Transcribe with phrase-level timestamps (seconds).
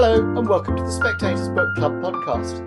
[0.00, 2.64] Hello, and welcome to the Spectator's Book Club podcast.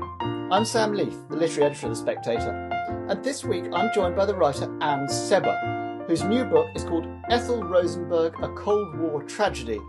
[0.51, 2.69] I'm Sam Leith, the literary editor of The Spectator,
[3.07, 7.07] and this week I'm joined by the writer Anne Sebba, whose new book is called
[7.29, 9.79] Ethel Rosenberg A Cold War Tragedy,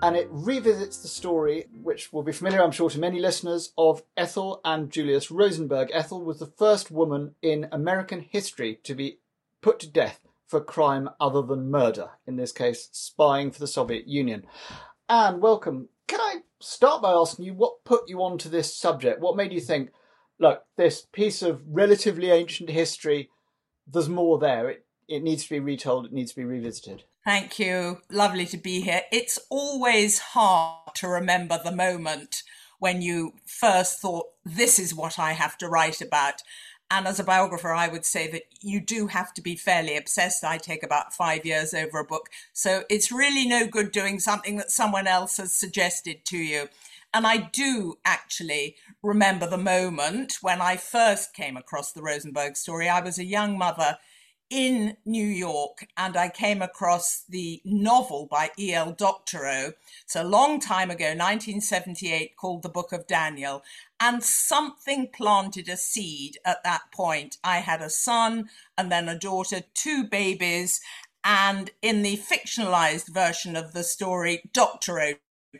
[0.00, 4.04] and it revisits the story, which will be familiar, I'm sure, to many listeners, of
[4.16, 5.90] Ethel and Julius Rosenberg.
[5.92, 9.18] Ethel was the first woman in American history to be
[9.60, 14.06] put to death for crime other than murder, in this case, spying for the Soviet
[14.06, 14.46] Union.
[15.08, 15.88] Anne, welcome.
[16.06, 19.20] Can I start by asking you what put you onto this subject?
[19.20, 19.90] What made you think,
[20.38, 23.30] look, this piece of relatively ancient history,
[23.86, 24.68] there's more there.
[24.70, 27.04] It, it needs to be retold, it needs to be revisited.
[27.24, 27.98] Thank you.
[28.10, 29.02] Lovely to be here.
[29.10, 32.42] It's always hard to remember the moment
[32.78, 36.42] when you first thought, this is what I have to write about.
[36.90, 40.44] And as a biographer, I would say that you do have to be fairly obsessed.
[40.44, 42.28] I take about five years over a book.
[42.52, 46.68] So it's really no good doing something that someone else has suggested to you.
[47.12, 52.88] And I do actually remember the moment when I first came across the Rosenberg story.
[52.88, 53.98] I was a young mother
[54.50, 58.92] in New York and I came across the novel by E.L.
[58.92, 59.72] Doctorow.
[60.04, 63.62] It's a long time ago, 1978, called The Book of Daniel.
[63.98, 67.38] And something planted a seed at that point.
[67.42, 70.80] I had a son and then a daughter, two babies.
[71.24, 75.14] And in the fictionalized version of the story, Doctorow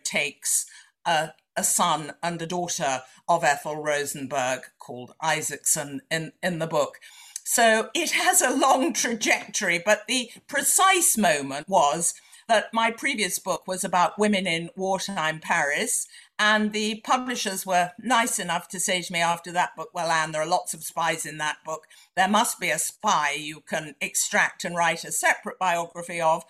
[0.04, 0.66] takes
[1.04, 7.00] a, a son and a daughter of Ethel Rosenberg called Isaacson in, in the book.
[7.48, 12.12] So it has a long trajectory, but the precise moment was
[12.48, 16.08] that my previous book was about women in wartime Paris.
[16.40, 20.32] And the publishers were nice enough to say to me after that book, Well, Anne,
[20.32, 21.86] there are lots of spies in that book.
[22.16, 26.44] There must be a spy you can extract and write a separate biography of.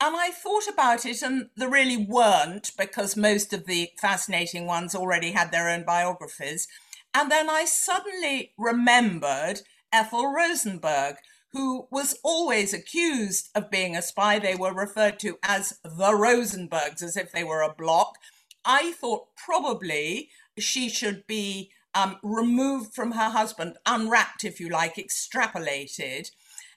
[0.00, 4.94] And I thought about it, and there really weren't because most of the fascinating ones
[4.94, 6.68] already had their own biographies.
[7.12, 9.62] And then I suddenly remembered
[9.96, 11.16] Ethel Rosenberg,
[11.52, 14.38] who was always accused of being a spy.
[14.38, 18.16] They were referred to as the Rosenbergs, as if they were a block.
[18.62, 24.96] I thought probably she should be um, removed from her husband, unwrapped, if you like,
[24.96, 26.30] extrapolated.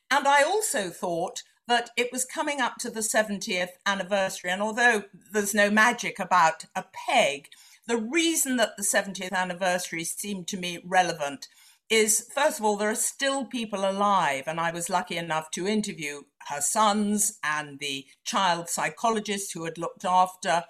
[0.09, 4.49] And I also thought that it was coming up to the 70th anniversary.
[4.49, 5.03] And although
[5.33, 7.49] there's no magic about a peg,
[7.85, 11.49] the reason that the 70th anniversary seemed to me relevant
[11.89, 15.67] is first of all, there are still people alive, and I was lucky enough to
[15.67, 20.63] interview her sons and the child psychologist who had looked after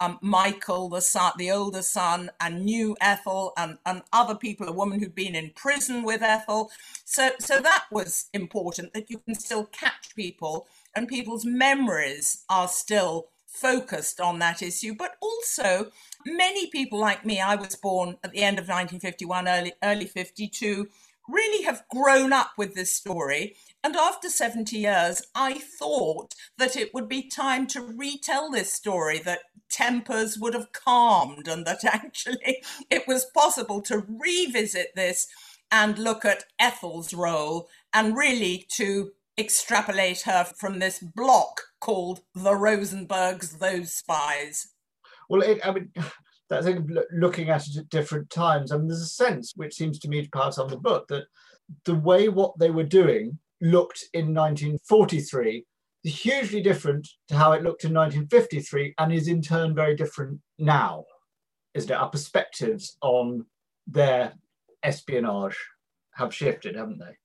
[0.00, 4.72] um, Michael, the son, the older son, and knew Ethel, and, and other people, a
[4.72, 6.70] woman who'd been in prison with Ethel.
[7.04, 12.68] So, so that was important that you can still catch people, and people's memories are
[12.68, 15.90] still focused on that issue, but also
[16.26, 20.88] many people like me, I was born at the end of 1951, early, early 52,
[21.28, 23.56] really have grown up with this story.
[23.82, 29.20] And after 70 years, I thought that it would be time to retell this story,
[29.20, 35.28] that tempers would have calmed, and that actually it was possible to revisit this
[35.70, 42.52] and look at Ethel's role and really to extrapolate her from this block called the
[42.52, 44.68] Rosenbergs, those spies.
[45.28, 45.92] Well, it, I mean,
[46.62, 50.08] think looking at it at different times, I mean, there's a sense which seems to
[50.08, 51.24] me to pass on the book that
[51.84, 55.64] the way what they were doing looked in 1943
[56.04, 60.38] is hugely different to how it looked in 1953 and is in turn very different
[60.58, 61.04] now,
[61.74, 61.94] isn't it?
[61.94, 63.46] Our perspectives on
[63.86, 64.34] their
[64.82, 65.56] espionage
[66.14, 67.16] have shifted, haven't they?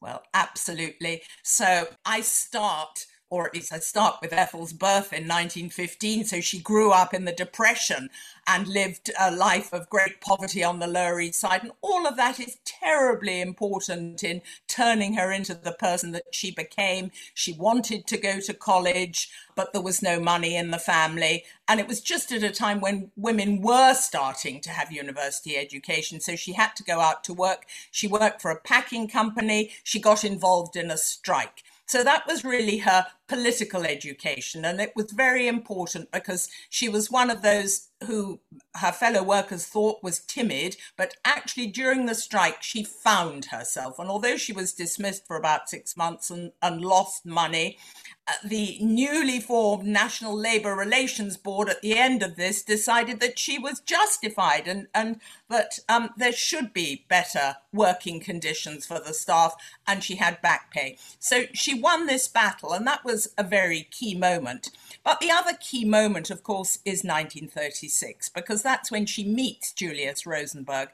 [0.00, 1.22] Well, absolutely.
[1.42, 6.24] So I start or at least I start with Ethel's birth in 1915.
[6.24, 8.10] So she grew up in the Depression
[8.46, 11.62] and lived a life of great poverty on the Lower East Side.
[11.62, 16.50] And all of that is terribly important in turning her into the person that she
[16.50, 17.12] became.
[17.32, 21.44] She wanted to go to college, but there was no money in the family.
[21.68, 26.18] And it was just at a time when women were starting to have university education.
[26.18, 27.66] So she had to go out to work.
[27.92, 29.70] She worked for a packing company.
[29.84, 31.62] She got involved in a strike.
[31.90, 34.64] So that was really her political education.
[34.64, 38.40] And it was very important because she was one of those who
[38.76, 43.98] her fellow workers thought was timid, but actually during the strike, she found herself.
[43.98, 47.78] And although she was dismissed for about six months and, and lost money,
[48.26, 53.38] uh, the newly formed National Labour Relations Board at the end of this decided that
[53.38, 59.12] she was justified and, and that um, there should be better working conditions for the
[59.12, 59.54] staff,
[59.86, 60.96] and she had back pay.
[61.18, 64.70] So she won this battle, and that was was a very key moment.
[65.04, 70.24] But the other key moment, of course, is 1936, because that's when she meets Julius
[70.26, 70.88] Rosenberg.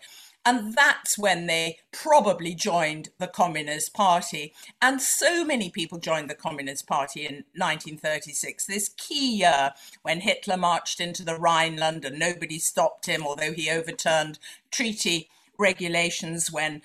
[0.44, 4.54] And that's when they probably joined the Communist Party.
[4.80, 10.56] And so many people joined the Communist Party in 1936, this key year when Hitler
[10.56, 14.38] marched into the Rhineland and nobody stopped him, although he overturned
[14.70, 15.28] treaty
[15.58, 16.82] regulations when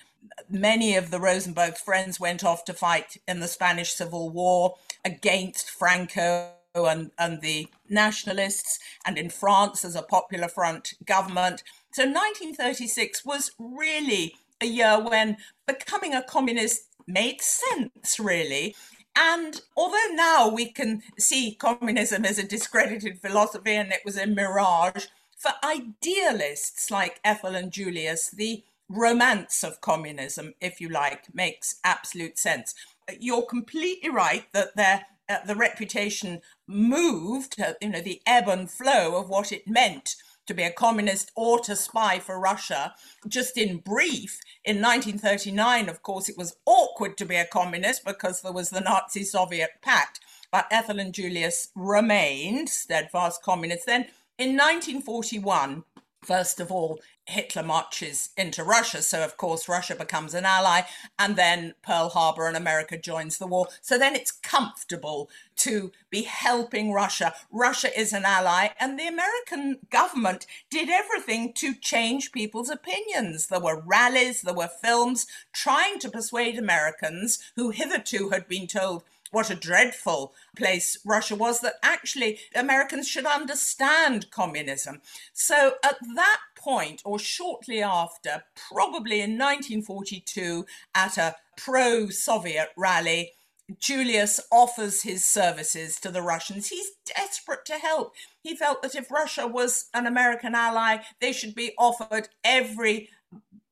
[0.49, 5.69] many of the Rosenberg friends went off to fight in the Spanish Civil War against
[5.69, 11.63] Franco and, and the nationalists, and in France as a Popular Front government.
[11.91, 15.37] So 1936 was really a year when
[15.67, 18.75] becoming a communist made sense, really.
[19.15, 24.25] And although now we can see communism as a discredited philosophy and it was a
[24.25, 25.07] mirage,
[25.37, 32.37] for idealists like Ethel and Julius, the romance of communism, if you like, makes absolute
[32.37, 32.73] sense.
[33.19, 38.69] You're completely right that there, uh, the reputation moved, uh, you know, the ebb and
[38.69, 40.15] flow of what it meant
[40.47, 42.93] to be a communist or to spy for Russia.
[43.27, 48.41] Just in brief, in 1939, of course, it was awkward to be a communist because
[48.41, 50.19] there was the Nazi Soviet pact.
[50.51, 53.85] But Ethel and Julius remained steadfast communists.
[53.85, 54.07] Then
[54.37, 55.83] in 1941,
[56.23, 56.99] First of all,
[57.31, 59.01] Hitler marches into Russia.
[59.01, 60.81] So, of course, Russia becomes an ally,
[61.17, 63.67] and then Pearl Harbor and America joins the war.
[63.81, 67.33] So then it's comfortable to be helping Russia.
[67.51, 73.47] Russia is an ally, and the American government did everything to change people's opinions.
[73.47, 79.03] There were rallies, there were films trying to persuade Americans who hitherto had been told
[79.31, 85.01] what a dreadful place Russia was, that actually Americans should understand communism.
[85.33, 90.65] So at that point, or shortly after, probably in 1942,
[90.95, 93.31] at a pro Soviet rally,
[93.79, 96.67] Julius offers his services to the Russians.
[96.67, 98.13] He's desperate to help.
[98.41, 103.09] He felt that if Russia was an American ally, they should be offered every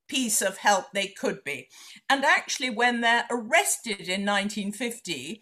[0.08, 1.68] piece of help they could be.
[2.10, 5.42] And actually, when they're arrested in 1950,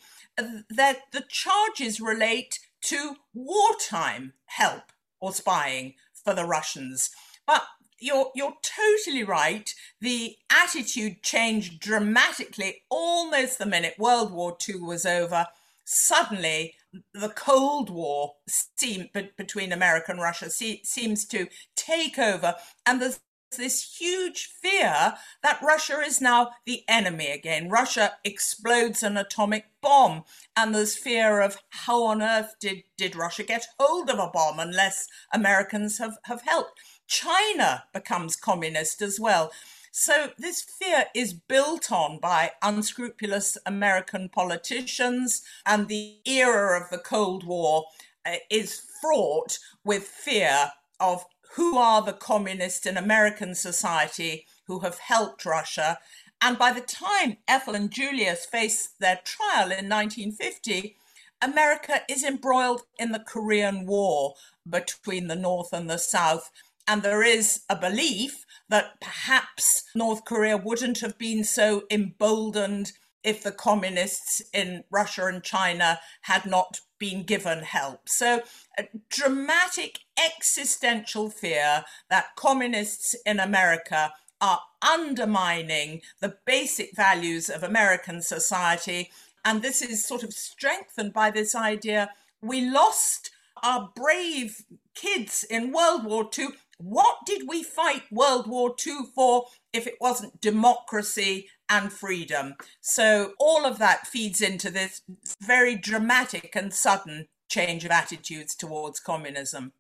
[0.70, 7.10] that the charges relate to wartime help or spying for the Russians.
[7.48, 7.64] But
[8.00, 9.74] you're you're totally right.
[10.02, 15.48] The attitude changed dramatically almost the minute World War II was over.
[15.86, 16.76] Suddenly,
[17.14, 19.08] the Cold War seem,
[19.38, 22.56] between America and Russia see, seems to take over,
[22.86, 23.20] and there's
[23.56, 27.70] this huge fear that Russia is now the enemy again.
[27.70, 30.24] Russia explodes an atomic bomb,
[30.56, 34.60] and there's fear of how on earth did, did Russia get hold of a bomb
[34.60, 36.82] unless Americans have, have helped.
[37.08, 39.52] China becomes communist as well.
[39.92, 47.00] So, this fear is built on by unscrupulous American politicians, and the era of the
[47.00, 47.86] Cold War
[48.26, 51.26] uh, is fraught with fear of
[51.56, 55.98] who are the communists in American society who have helped Russia.
[56.42, 60.96] And by the time Ethel and Julius face their trial in 1950,
[61.42, 64.36] America is embroiled in the Korean War
[64.70, 66.52] between the North and the South.
[66.88, 72.94] And there is a belief that perhaps North Korea wouldn't have been so emboldened
[73.24, 78.08] if the communists in Russia and China had not been given help.
[78.08, 78.42] So,
[78.78, 88.22] a dramatic existential fear that communists in America are undermining the basic values of American
[88.22, 89.12] society.
[89.44, 93.32] And this is sort of strengthened by this idea we lost
[93.64, 94.64] our brave
[94.94, 96.50] kids in World War II.
[96.78, 102.56] What did we fight World War II for if it wasn't democracy and freedom.
[102.82, 105.02] So all of that feeds into this
[105.42, 109.74] very dramatic and sudden change of attitudes towards communism.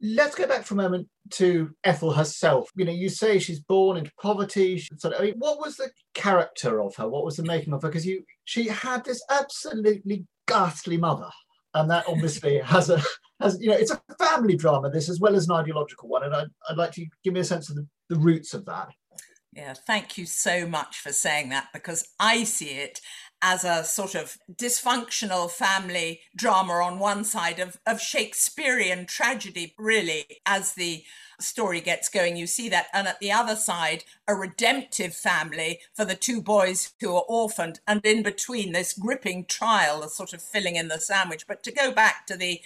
[0.00, 2.68] Let's go back for a moment to Ethel herself.
[2.74, 4.82] You know, you say she's born into poverty.
[4.98, 7.08] So, I mean, what was the character of her?
[7.08, 7.88] What was the making of her?
[7.88, 11.30] Because you, she had this absolutely ghastly mother,
[11.74, 13.02] and that obviously has a,
[13.40, 14.90] has you know, it's a family drama.
[14.90, 17.44] This as well as an ideological one, and I'd, I'd like to give me a
[17.44, 18.88] sense of the, the roots of that.
[19.52, 23.00] Yeah, thank you so much for saying that because I see it
[23.42, 30.24] as a sort of dysfunctional family drama on one side of, of Shakespearean tragedy, really,
[30.46, 31.04] as the
[31.40, 32.86] story gets going, you see that.
[32.94, 37.80] And at the other side, a redemptive family for the two boys who are orphaned.
[37.86, 41.46] And in between, this gripping trial, a sort of filling in the sandwich.
[41.46, 42.60] But to go back to the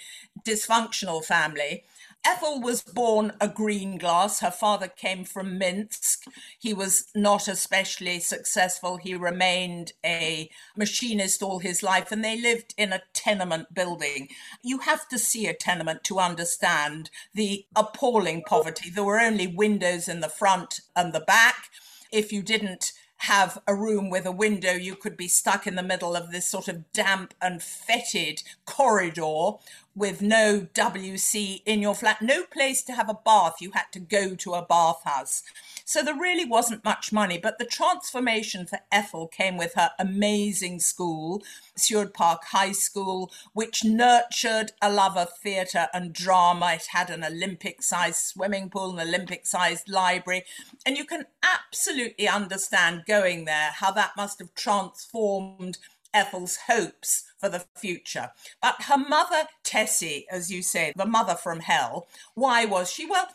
[0.45, 1.83] dysfunctional family,
[2.25, 4.41] Ethel was born a Greenglass.
[4.41, 6.25] Her father came from Minsk.
[6.59, 8.97] He was not especially successful.
[8.97, 14.27] He remained a machinist all his life, and they lived in a tenement building.
[14.61, 18.89] You have to see a tenement to understand the appalling poverty.
[18.89, 21.69] There were only windows in the front and the back.
[22.11, 25.83] If you didn't have a room with a window, you could be stuck in the
[25.83, 29.53] middle of this sort of damp and fetid corridor
[29.97, 33.55] with no WC in your flat, no place to have a bath.
[33.59, 35.41] You had to go to a bathhouse.
[35.85, 40.81] So there really wasn't much money, but the transformation for Ethel came with her amazing
[40.81, 41.41] school,
[41.75, 46.73] Seward Park High School, which nurtured a love of theatre and drama.
[46.73, 50.43] It had an Olympic sized swimming pool, an Olympic sized library.
[50.85, 55.79] And you can absolutely understand going there how that must have transformed
[56.13, 58.31] Ethel's hopes for the future.
[58.61, 63.05] But her mother, Tessie, as you say, the mother from hell, why was she?
[63.05, 63.27] Well,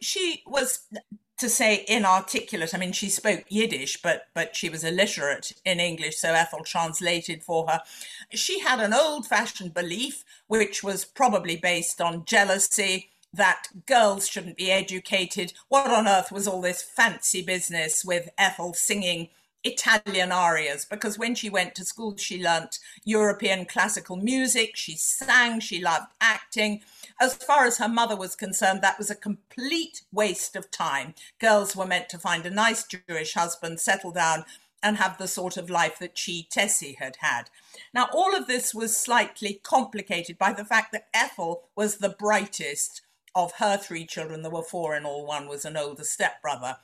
[0.00, 0.86] she was
[1.38, 2.74] to say inarticulate.
[2.74, 7.42] I mean, she spoke Yiddish, but but she was illiterate in English, so Ethel translated
[7.42, 7.80] for her.
[8.32, 14.70] She had an old-fashioned belief, which was probably based on jealousy that girls shouldn't be
[14.72, 15.52] educated.
[15.68, 19.28] What on earth was all this fancy business with Ethel singing
[19.66, 20.84] Italian arias?
[20.84, 26.06] Because when she went to school, she learnt European classical music, she sang, she loved
[26.20, 26.82] acting
[27.20, 31.14] as far as her mother was concerned, that was a complete waste of time.
[31.38, 34.44] Girls were meant to find a nice Jewish husband, settle down,
[34.82, 37.48] and have the sort of life that she, Tessie, had had.
[37.94, 43.00] Now, all of this was slightly complicated by the fact that Ethel was the brightest
[43.34, 44.42] of her three children.
[44.42, 46.76] There were four in all, one was an older stepbrother.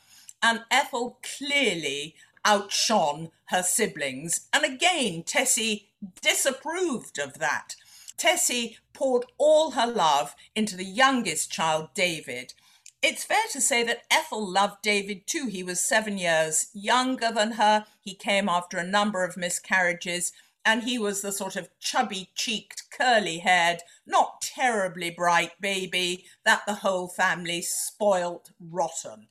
[0.43, 4.49] And Ethel clearly outshone her siblings.
[4.53, 5.89] And again, Tessie
[6.21, 7.77] disapproved of that.
[8.17, 12.55] Tessie poured all her love into the youngest child, David.
[13.03, 15.47] It's fair to say that Ethel loved David too.
[15.47, 17.87] He was seven years younger than her.
[18.01, 20.33] He came after a number of miscarriages,
[20.65, 26.63] and he was the sort of chubby cheeked, curly haired, not terribly bright baby that
[26.65, 29.27] the whole family spoilt rotten.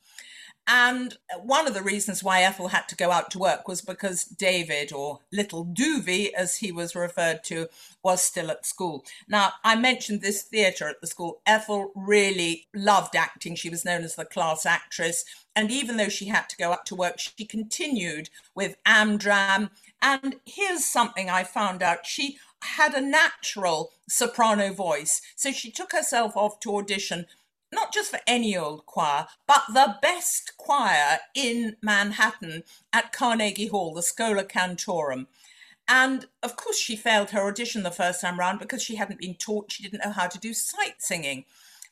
[0.68, 4.24] And one of the reasons why Ethel had to go out to work was because
[4.24, 7.68] David, or little Doovie, as he was referred to,
[8.04, 9.04] was still at school.
[9.28, 11.42] Now, I mentioned this theatre at the school.
[11.46, 13.56] Ethel really loved acting.
[13.56, 15.26] She was known as the class actress.
[15.56, 19.72] And even though she had to go out to work, she continued with Amdram.
[20.02, 22.06] And here's something I found out.
[22.06, 25.22] She had a natural soprano voice.
[25.36, 27.26] So she took herself off to audition
[27.72, 33.94] not just for any old choir, but the best choir in Manhattan at Carnegie Hall,
[33.94, 35.28] the Schola Cantorum.
[35.88, 39.36] And of course, she failed her audition the first time round because she hadn't been
[39.36, 41.46] taught, she didn't know how to do sight singing.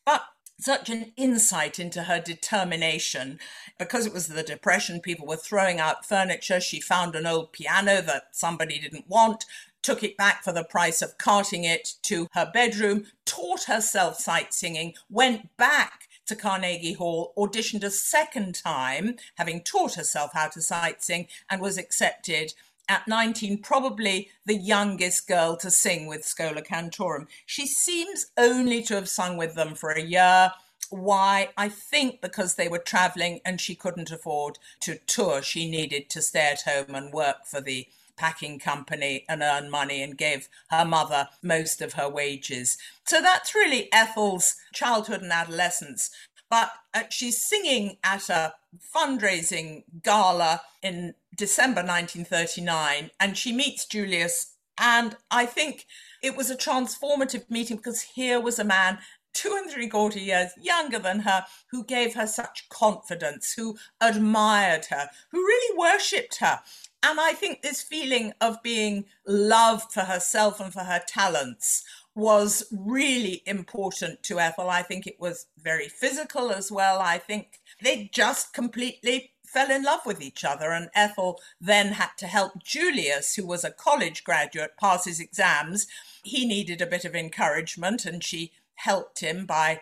[0.06, 0.24] But
[0.60, 3.40] such an insight into her determination.
[3.78, 6.60] Because it was the Depression, people were throwing out furniture.
[6.60, 9.46] She found an old piano that somebody didn't want,
[9.82, 14.54] took it back for the price of carting it to her bedroom, taught herself sight
[14.54, 20.62] singing, went back to Carnegie Hall, auditioned a second time, having taught herself how to
[20.62, 22.54] sight sing, and was accepted
[22.88, 27.28] at 19, probably the youngest girl to sing with Schola Cantorum.
[27.46, 30.52] She seems only to have sung with them for a year.
[30.90, 31.50] Why?
[31.56, 35.44] I think because they were traveling and she couldn't afford to tour.
[35.44, 37.88] She needed to stay at home and work for the
[38.20, 42.78] packing company and earn money and gave her mother most of her wages.
[43.08, 46.12] So that's really Ethel's childhood and adolescence.
[46.50, 48.56] But uh, she's singing at a
[48.94, 54.56] fundraising gala in December 1939 and she meets Julius.
[54.78, 55.86] And I think
[56.22, 59.00] it was a transformative meeting because here was a man
[59.34, 64.86] two and three quarter years younger than her, who gave her such confidence, who admired
[64.86, 66.60] her, who really worshipped her.
[67.01, 72.65] And I think this feeling of being loved for herself and for her talents was
[72.72, 74.70] really important to Ethel.
[74.70, 77.00] I think it was very physical as well.
[77.00, 80.72] I think they just completely fell in love with each other.
[80.72, 85.88] And Ethel then had to help Julius, who was a college graduate, pass his exams.
[86.24, 89.82] He needed a bit of encouragement, and she helped him by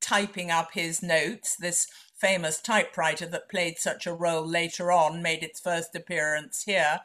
[0.00, 1.56] typing up his notes.
[1.56, 7.00] This famous typewriter that played such a role later on made its first appearance here.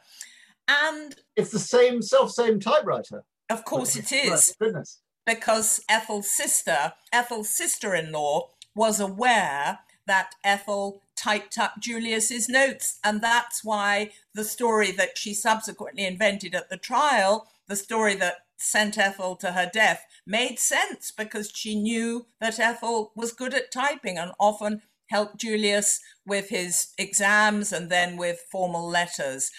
[0.66, 3.24] And it's the same self same typewriter.
[3.50, 4.56] Of course it is.
[4.58, 5.00] Goodness.
[5.26, 13.64] Because Ethel's sister, Ethel's sister-in-law, was aware that Ethel typed up Julius's notes, and that's
[13.64, 19.36] why the story that she subsequently invented at the trial, the story that sent Ethel
[19.36, 24.32] to her death made sense because she knew that Ethel was good at typing and
[24.38, 29.50] often helped Julius with his exams and then with formal letters.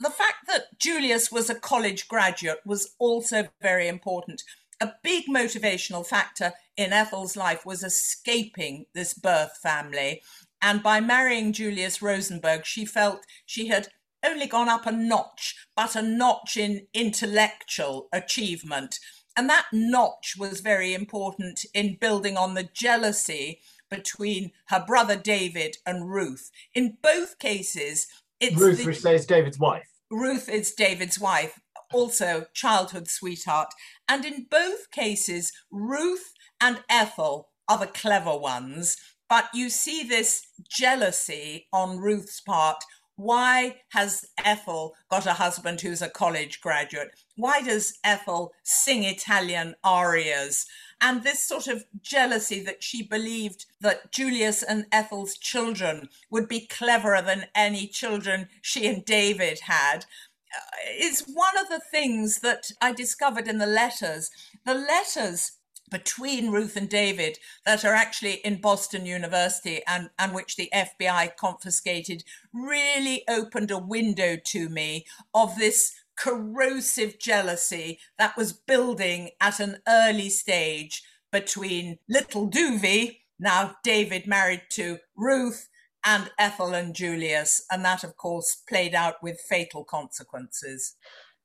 [0.00, 4.42] The fact that Julius was a college graduate was also very important.
[4.80, 10.22] A big motivational factor in Ethel's life was escaping this birth family.
[10.60, 13.88] And by marrying Julius Rosenberg, she felt she had
[14.24, 18.98] only gone up a notch, but a notch in intellectual achievement.
[19.36, 23.60] And that notch was very important in building on the jealousy
[23.92, 26.50] between her brother David and Ruth.
[26.74, 28.06] In both cases,
[28.40, 29.88] it's Ruth, the, which is David's wife.
[30.10, 31.60] Ruth is David's wife,
[31.92, 33.68] also childhood sweetheart.
[34.08, 38.96] And in both cases, Ruth and Ethel are the clever ones.
[39.28, 42.82] But you see this jealousy on Ruth's part
[43.16, 47.10] why has Ethel got a husband who's a college graduate?
[47.36, 50.66] Why does Ethel sing Italian arias?
[51.04, 56.60] And this sort of jealousy that she believed that Julius and Ethel's children would be
[56.60, 60.06] cleverer than any children she and David had
[60.54, 60.60] uh,
[60.96, 64.30] is one of the things that I discovered in the letters.
[64.64, 65.58] The letters
[65.90, 71.36] between Ruth and David that are actually in Boston University and, and which the FBI
[71.36, 75.04] confiscated really opened a window to me
[75.34, 83.76] of this corrosive jealousy that was building at an early stage between little Duvey, now
[83.82, 85.68] David married to Ruth,
[86.04, 87.64] and Ethel and Julius.
[87.70, 90.96] And that, of course, played out with fatal consequences.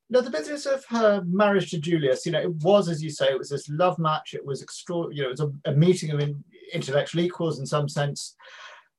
[0.09, 3.27] No, the business of her marriage to Julius, you know, it was, as you say,
[3.27, 4.33] it was this love match.
[4.33, 6.43] It was extraordinary, you know, it was a, a meeting of in,
[6.73, 8.35] intellectual equals in some sense.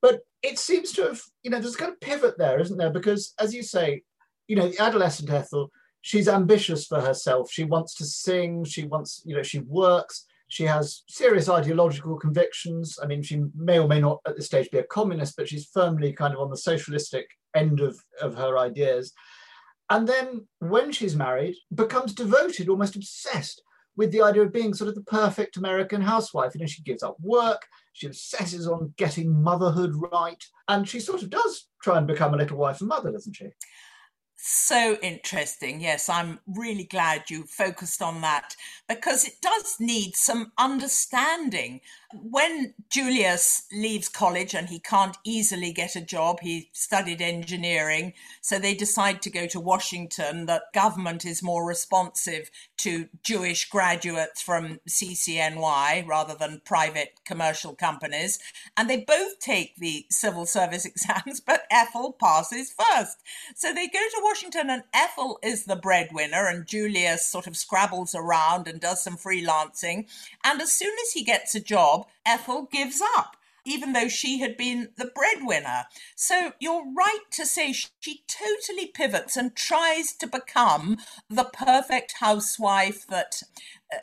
[0.03, 2.91] But it seems to have, you know, there's a kind of pivot there, isn't there?
[2.91, 4.03] Because as you say,
[4.49, 5.71] you know, the adolescent Ethel,
[6.03, 7.51] she's ambitious for herself.
[7.51, 8.65] She wants to sing.
[8.65, 10.27] She wants, you know, she works.
[10.49, 12.99] She has serious ideological convictions.
[13.03, 15.67] I mean, she may or may not at this stage be a communist, but she's
[15.67, 19.13] firmly kind of on the socialistic end of, of her ideas
[19.91, 23.63] and then when she's married becomes devoted almost obsessed
[23.97, 27.03] with the idea of being sort of the perfect american housewife you know she gives
[27.03, 32.07] up work she obsesses on getting motherhood right and she sort of does try and
[32.07, 33.49] become a little wife and mother doesn't she
[34.41, 35.81] so interesting.
[35.81, 38.55] Yes, I'm really glad you focused on that
[38.89, 41.81] because it does need some understanding.
[42.15, 48.59] When Julius leaves college and he can't easily get a job, he studied engineering, so
[48.59, 50.47] they decide to go to Washington.
[50.47, 58.39] That government is more responsive to Jewish graduates from CCNY rather than private commercial companies.
[58.79, 63.19] And they both take the civil service exams, but Ethel passes first.
[63.55, 68.15] So they go to Washington, and Ethel is the breadwinner, and Julius sort of scrabbles
[68.15, 70.07] around and does some freelancing.
[70.43, 73.37] And as soon as he gets a job, Ethel gives up
[73.69, 75.85] even though she had been the breadwinner.
[76.17, 83.07] So you're right to say she totally pivots and tries to become the perfect housewife
[83.09, 83.43] that
[83.93, 83.99] uh,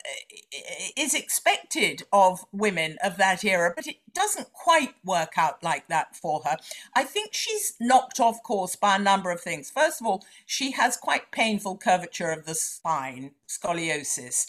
[0.96, 6.16] is expected of women of that era, but it doesn't quite work out like that
[6.16, 6.56] for her.
[6.94, 9.70] I think she's knocked off course by a number of things.
[9.70, 14.46] First of all, she has quite painful curvature of the spine, scoliosis.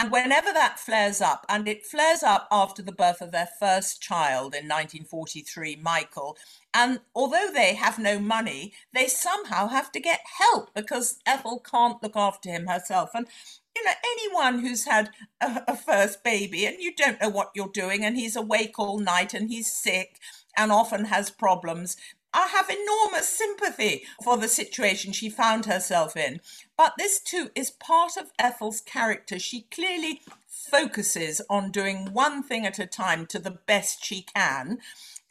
[0.00, 4.00] And whenever that flares up, and it flares up after the birth of their first
[4.00, 6.36] child in 1943, Michael,
[6.72, 12.00] and although they have no money, they somehow have to get help because Ethel can't
[12.00, 13.10] look after him herself.
[13.12, 13.26] And
[13.74, 17.68] you know, anyone who's had a, a, first baby and you don't know what you're
[17.68, 20.20] doing, and he's awake all night and he's sick
[20.56, 21.96] and often has problems,
[22.32, 26.40] I have enormous sympathy for the situation she found herself in.
[26.76, 29.38] But this too is part of Ethel's character.
[29.38, 34.78] She clearly focuses on doing one thing at a time to the best she can.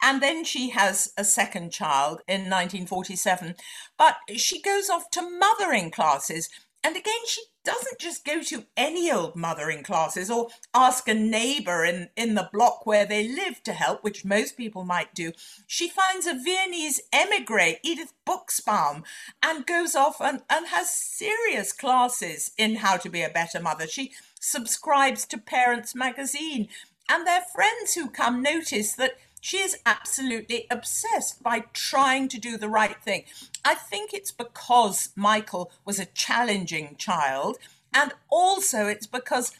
[0.02, 3.54] And then she has a second child in 1947.
[3.96, 6.48] But she goes off to mothering classes.
[6.84, 11.84] And again, she doesn't just go to any old mothering classes or ask a neighbor
[11.84, 15.32] in, in the block where they live to help, which most people might do.
[15.66, 19.02] She finds a Viennese emigre, Edith Buchsbaum,
[19.42, 23.86] and goes off and, and has serious classes in how to be a better mother.
[23.86, 26.68] She subscribes to Parents Magazine,
[27.10, 32.56] and their friends who come notice that she is absolutely obsessed by trying to do
[32.56, 33.24] the right thing.
[33.68, 37.58] I think it's because Michael was a challenging child,
[37.92, 39.52] and also it's because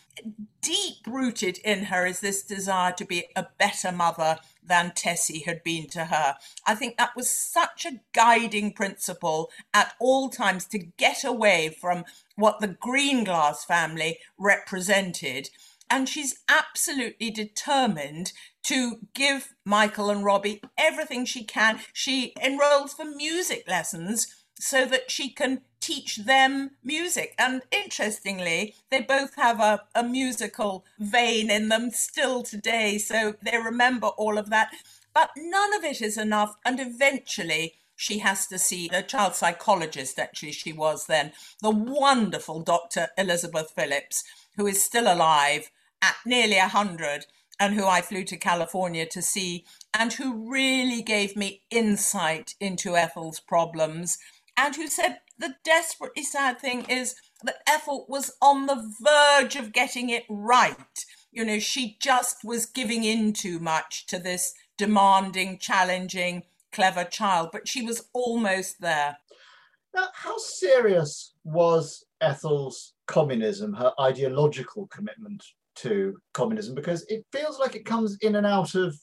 [0.63, 5.63] deep rooted in her is this desire to be a better mother than Tessie had
[5.63, 6.37] been to her.
[6.67, 12.07] I think that was such a guiding principle at all times to get away from
[12.35, 15.51] what the Greenglass family represented.
[15.91, 18.33] And she's absolutely determined
[18.69, 21.81] to give Michael and Robbie everything she can.
[21.95, 24.27] She enrolls for music lessons
[24.61, 27.35] so that she can teach them music.
[27.39, 32.99] And interestingly, they both have a, a musical vein in them still today.
[32.99, 34.71] So they remember all of that.
[35.15, 36.57] But none of it is enough.
[36.63, 42.61] And eventually, she has to see a child psychologist, actually, she was then, the wonderful
[42.61, 43.09] Dr.
[43.17, 44.25] Elizabeth Phillips,
[44.59, 45.71] who is still alive
[46.03, 47.25] at nearly 100
[47.61, 52.97] and who I flew to California to see, and who really gave me insight into
[52.97, 54.19] Ethel's problems,
[54.57, 59.73] and who said the desperately sad thing is that Ethel was on the verge of
[59.73, 61.05] getting it right.
[61.31, 67.51] You know, she just was giving in too much to this demanding, challenging, clever child,
[67.53, 69.19] but she was almost there.
[69.95, 75.45] Now, how serious was Ethel's communism, her ideological commitment
[75.83, 78.97] to communism because it feels like it comes in and out of,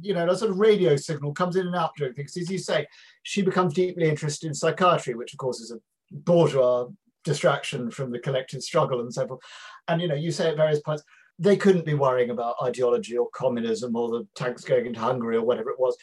[0.00, 2.36] you know, a sort of radio signal comes in and out during things.
[2.36, 2.86] As you say,
[3.22, 5.78] she becomes deeply interested in psychiatry, which of course is a
[6.10, 6.86] bourgeois
[7.24, 9.40] distraction from the collective struggle and so forth.
[9.88, 11.02] And, you know, you say at various points,
[11.38, 15.42] they couldn't be worrying about ideology or communism or the tanks going into Hungary or
[15.42, 15.96] whatever it was.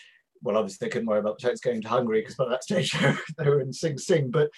[0.44, 2.92] Well, obviously they couldn't worry about the tanks going into Hungary because by that stage
[3.38, 4.30] they were in Sing Sing.
[4.30, 4.50] But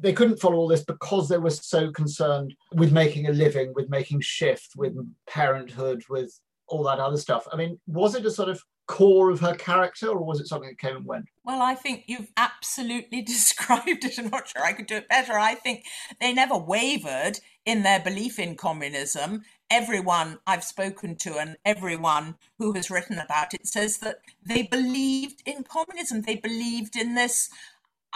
[0.00, 3.88] they couldn't follow all this because they were so concerned with making a living, with
[3.88, 4.94] making shift, with
[5.26, 7.46] parenthood, with all that other stuff.
[7.52, 10.68] I mean, was it a sort of core of her character or was it something
[10.68, 11.26] that came and went?
[11.44, 14.18] Well, I think you've absolutely described it.
[14.18, 15.38] I'm not sure I could do it better.
[15.38, 15.84] I think
[16.20, 19.42] they never wavered in their belief in communism.
[19.70, 25.42] Everyone I've spoken to and everyone who has written about it says that they believed
[25.44, 26.22] in communism.
[26.22, 27.50] They believed in this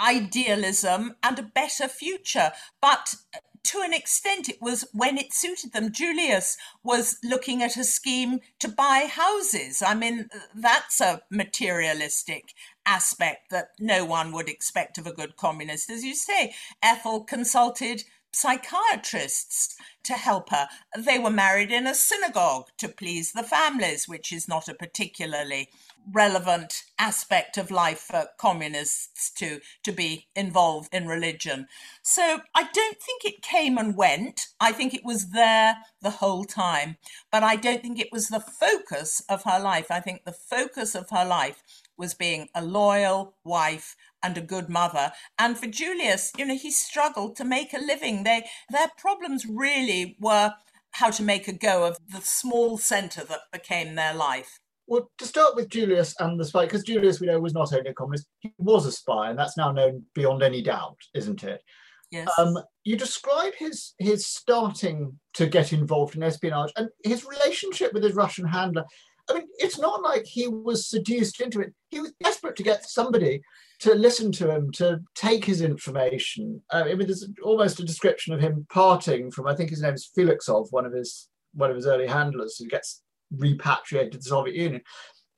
[0.01, 2.53] idealism and a better future.
[2.81, 5.93] But uh, to an extent, it was when it suited them.
[5.93, 9.83] Julius was looking at a scheme to buy houses.
[9.83, 12.55] I mean, uh, that's a materialistic
[12.87, 15.91] aspect that no one would expect of a good communist.
[15.91, 20.69] As you say, Ethel consulted psychiatrists to help her.
[20.97, 25.69] They were married in a synagogue to please the families, which is not a particularly
[26.13, 31.67] relevant aspect of life for communists to to be involved in religion.
[32.03, 34.49] So I don't think it came and went.
[34.59, 36.97] I think it was there the whole time,
[37.31, 39.91] but I don't think it was the focus of her life.
[39.91, 41.63] I think the focus of her life
[42.01, 45.13] was being a loyal wife and a good mother.
[45.39, 48.25] And for Julius, you know, he struggled to make a living.
[48.25, 50.53] They their problems really were
[50.93, 54.59] how to make a go of the small centre that became their life.
[54.89, 57.91] Well, to start with Julius and the spy, because Julius, we know, was not only
[57.91, 61.63] a communist, he was a spy, and that's now known beyond any doubt, isn't it?
[62.11, 62.29] Yes.
[62.39, 68.03] Um, you describe his his starting to get involved in espionage and his relationship with
[68.03, 68.85] his Russian handler.
[69.29, 71.73] I mean, it's not like he was seduced into it.
[71.91, 73.43] He was desperate to get somebody
[73.81, 76.63] to listen to him, to take his information.
[76.71, 79.95] Uh, I mean, there's almost a description of him parting from, I think his name
[79.95, 83.03] is Felixov, one of his one of his early handlers, who gets
[83.37, 84.83] repatriated to the Soviet Union.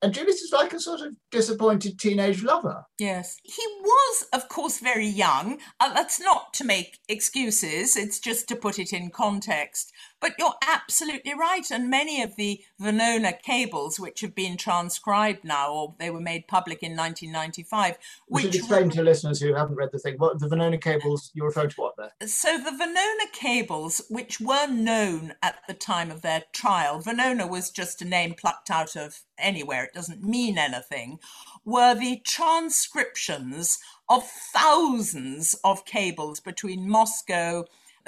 [0.02, 2.84] And Julius is like a sort of disappointed teenage lover.
[2.98, 3.36] Yes.
[3.44, 5.60] He was, of course, very young.
[5.78, 9.92] Uh, that's not to make excuses, it's just to put it in context.
[10.22, 11.68] But you're absolutely right.
[11.70, 16.46] And many of the Venona cables, which have been transcribed now, or they were made
[16.46, 17.98] public in 1995,
[18.30, 21.46] we should explain to listeners who haven't read the thing what the Venona cables you're
[21.46, 22.12] referring to what there?
[22.26, 27.70] So the Venona cables, which were known at the time of their trial, Venona was
[27.70, 31.18] just a name plucked out of anywhere it doesn't mean anything,
[31.64, 37.64] were the transcriptions of thousands of cables between Moscow,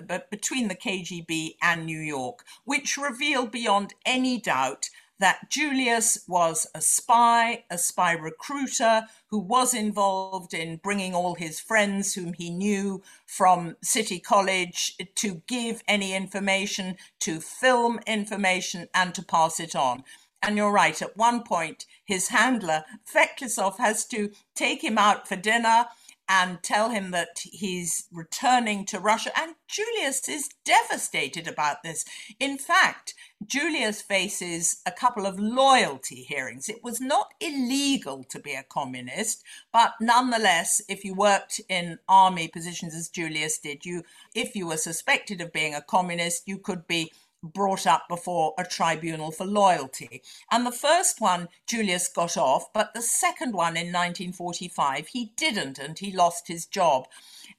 [0.06, 6.66] but between the KGB and New York, which reveal beyond any doubt that Julius was
[6.74, 12.50] a spy, a spy recruiter who was involved in bringing all his friends whom he
[12.50, 19.76] knew from City College to give any information, to film information, and to pass it
[19.76, 20.04] on.
[20.42, 25.36] And you're right, at one point, his handler, Feklissov, has to take him out for
[25.36, 25.86] dinner
[26.28, 29.30] and tell him that he's returning to Russia.
[29.38, 32.04] And Julius is devastated about this.
[32.40, 33.14] In fact,
[33.46, 36.68] Julius faces a couple of loyalty hearings.
[36.68, 42.48] It was not illegal to be a communist, but nonetheless, if you worked in army
[42.48, 44.02] positions as Julius did, you
[44.34, 47.12] if you were suspected of being a communist, you could be
[47.52, 50.22] brought up before a tribunal for loyalty.
[50.50, 55.78] And the first one, Julius got off, but the second one in 1945, he didn't,
[55.78, 57.06] and he lost his job.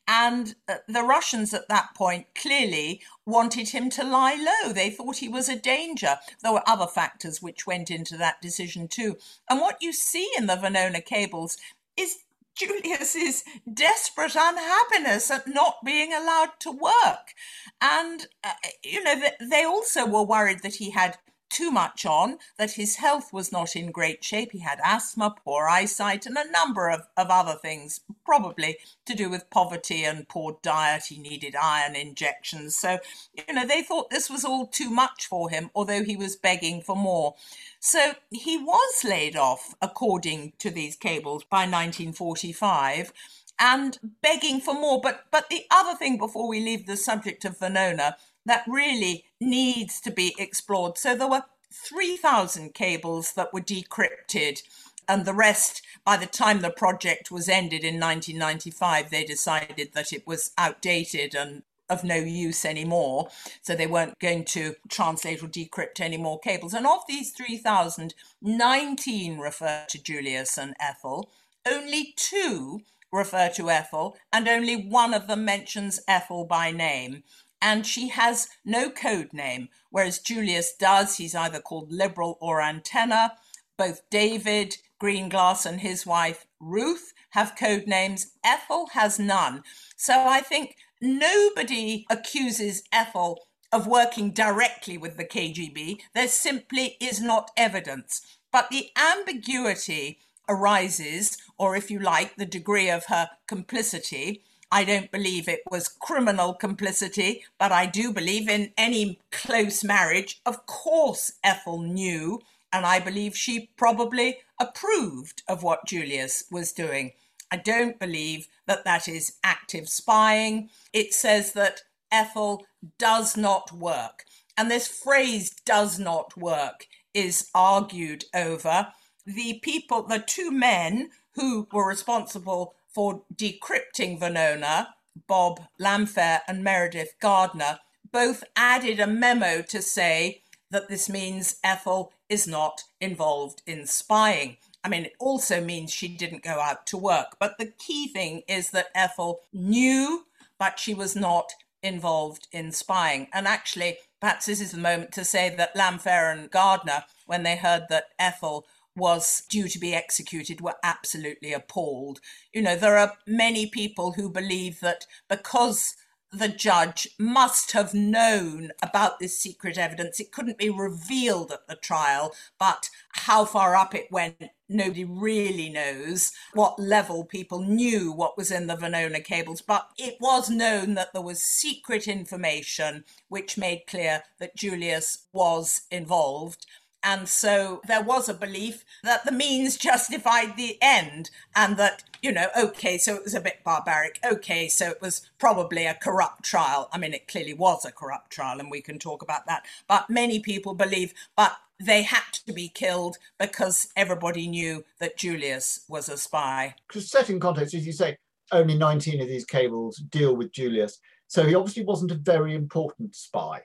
[0.07, 4.71] And uh, the Russians at that point clearly wanted him to lie low.
[4.71, 6.17] They thought he was a danger.
[6.41, 9.17] There were other factors which went into that decision too.
[9.49, 11.57] And what you see in the Venona cables
[11.97, 12.17] is
[12.55, 17.33] Julius's desperate unhappiness at not being allowed to work.
[17.81, 21.17] And, uh, you know, they also were worried that he had
[21.55, 24.51] too much on, that his health was not in great shape.
[24.51, 29.29] He had asthma, poor eyesight, and a number of, of other things, probably to do
[29.29, 31.05] with poverty and poor diet.
[31.05, 32.75] He needed iron injections.
[32.75, 32.97] So,
[33.33, 36.81] you know, they thought this was all too much for him, although he was begging
[36.81, 37.35] for more.
[37.79, 43.13] So he was laid off, according to these cables, by 1945
[43.57, 44.99] and begging for more.
[44.99, 49.99] But but the other thing before we leave the subject of Venona that really needs
[50.01, 50.97] to be explored.
[50.97, 54.61] So there were 3,000 cables that were decrypted,
[55.07, 60.13] and the rest, by the time the project was ended in 1995, they decided that
[60.13, 63.29] it was outdated and of no use anymore.
[63.61, 66.73] So they weren't going to translate or decrypt any more cables.
[66.73, 71.29] And of these 3,000, 19 refer to Julius and Ethel.
[71.69, 72.81] Only two
[73.11, 77.23] refer to Ethel, and only one of them mentions Ethel by name
[77.65, 81.17] and she has no code name, whereas Julius does.
[81.17, 83.33] He's either called Liberal or Antenna.
[83.75, 88.27] Both David Greenglass and his wife Ruth have code names.
[88.43, 89.63] Ethel has none.
[89.95, 93.39] So I think nobody accuses Ethel
[93.71, 96.01] of working directly with the KGB.
[96.13, 98.37] There simply is not evidence.
[98.51, 104.43] But the ambiguity arises, or if you like, the degree of her complicity,
[104.75, 110.41] I don't believe it was criminal complicity, but I do believe in any close marriage.
[110.45, 112.41] Of course, Ethel knew,
[112.73, 117.13] and I believe she probably approved of what Julius was doing.
[117.49, 120.69] I don't believe that that is active spying.
[120.91, 122.65] It says that Ethel
[122.97, 124.25] does not work.
[124.57, 128.89] And this phrase does not work is argued over.
[129.25, 134.87] The people, the two men who were responsible for decrypting Venona,
[135.27, 137.79] Bob Lamphere and Meredith Gardner,
[138.09, 144.55] both added a memo to say that this means Ethel is not involved in spying.
[144.81, 147.35] I mean, it also means she didn't go out to work.
[147.37, 150.25] But the key thing is that Ethel knew,
[150.57, 151.51] but she was not
[151.83, 153.27] involved in spying.
[153.33, 157.57] And actually, perhaps this is the moment to say that Lamphere and Gardner, when they
[157.57, 162.19] heard that Ethel was due to be executed were absolutely appalled.
[162.53, 165.95] You know, there are many people who believe that because
[166.31, 170.19] the judge must have known about this secret evidence.
[170.19, 175.69] It couldn't be revealed at the trial, but how far up it went, nobody really
[175.69, 176.33] knows.
[176.53, 181.13] What level people knew what was in the Venona cables, but it was known that
[181.13, 186.65] there was secret information which made clear that Julius was involved.
[187.07, 192.31] And so there was a belief that the means justified the end, and that, you
[192.31, 194.19] know, okay, so it was a bit barbaric.
[194.25, 196.89] Okay, so it was probably a corrupt trial.
[196.91, 199.65] I mean, it clearly was a corrupt trial, and we can talk about that.
[199.87, 205.85] But many people believe, but they had to be killed because everybody knew that Julius
[205.87, 206.73] was a spy.
[206.87, 208.17] Because set in context, as you say,
[208.51, 210.99] only 19 of these cables deal with Julius.
[211.27, 213.61] So he obviously wasn't a very important spy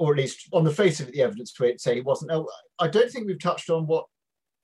[0.00, 2.30] or at least on the face of it, the evidence to it say he wasn't.
[2.30, 2.46] Now,
[2.78, 4.06] I don't think we've touched on what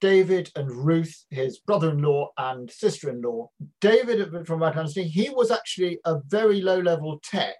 [0.01, 6.61] David and Ruth, his brother-in-law and sister-in-law, David, from understanding, he was actually a very
[6.61, 7.55] low-level tech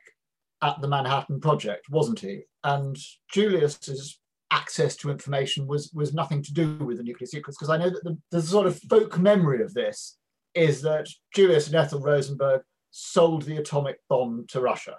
[0.64, 2.42] at the Manhattan Project, wasn't he?
[2.64, 2.98] And
[3.32, 7.78] Julius's access to information was was nothing to do with the nuclear secrets, because I
[7.78, 10.18] know that the, the sort of folk memory of this
[10.56, 14.96] is that Julius and Ethel Rosenberg sold the atomic bomb to Russia.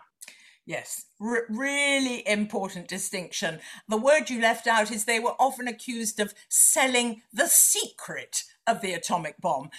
[0.69, 3.61] Yes, R- really important distinction.
[3.89, 8.83] The word you left out is they were often accused of selling the secret of
[8.83, 9.71] the atomic bomb.